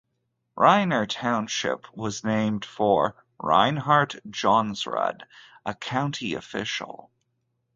Reiner 0.57 1.05
Township 1.07 1.85
was 1.95 2.23
named 2.23 2.65
for 2.65 3.23
Reinhart 3.39 4.15
Johnsrud, 4.31 5.19
a 5.63 5.75
county 5.75 6.33
official. 6.33 7.11